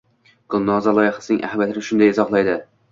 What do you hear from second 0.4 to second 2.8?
Gulnoza loyihasining ahamiyatini shunday izohlaydi: